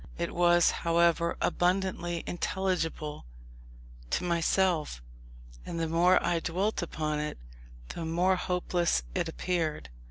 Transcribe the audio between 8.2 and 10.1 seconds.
hopeless it appeared.